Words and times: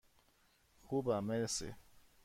خوبم، 0.81 1.19
مرسی. 1.23 1.73